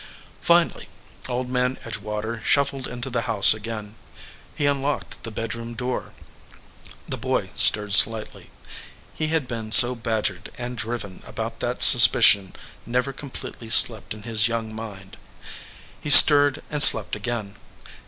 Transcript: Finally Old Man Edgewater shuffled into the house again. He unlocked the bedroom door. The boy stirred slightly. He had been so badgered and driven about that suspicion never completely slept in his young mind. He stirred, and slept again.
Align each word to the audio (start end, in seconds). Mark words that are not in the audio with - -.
Finally 0.41 0.89
Old 1.29 1.47
Man 1.47 1.77
Edgewater 1.85 2.41
shuffled 2.43 2.87
into 2.87 3.11
the 3.11 3.21
house 3.29 3.53
again. 3.53 3.93
He 4.55 4.65
unlocked 4.65 5.21
the 5.21 5.29
bedroom 5.29 5.75
door. 5.75 6.15
The 7.07 7.19
boy 7.19 7.51
stirred 7.55 7.93
slightly. 7.93 8.49
He 9.13 9.27
had 9.27 9.47
been 9.47 9.71
so 9.71 9.93
badgered 9.93 10.51
and 10.57 10.75
driven 10.75 11.21
about 11.27 11.59
that 11.59 11.83
suspicion 11.83 12.55
never 12.83 13.13
completely 13.13 13.69
slept 13.69 14.15
in 14.15 14.23
his 14.23 14.47
young 14.47 14.73
mind. 14.73 15.17
He 16.01 16.09
stirred, 16.09 16.63
and 16.71 16.81
slept 16.81 17.15
again. 17.15 17.55